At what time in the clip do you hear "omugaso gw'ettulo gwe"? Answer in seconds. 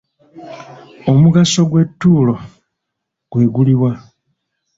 1.11-3.45